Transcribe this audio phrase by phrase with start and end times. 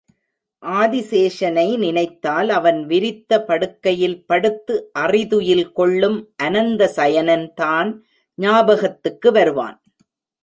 [0.63, 7.91] ஆதிசேஷனை நினைத்தால் அவன் விரித்த படுக்கையில் படுத்து அறிதுயில் கொள்ளும் அனந்த சயனன் தான்
[8.37, 9.77] ஞாபகத்துக்கு வருவான்.